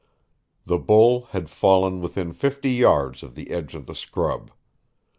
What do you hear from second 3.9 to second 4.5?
scrub.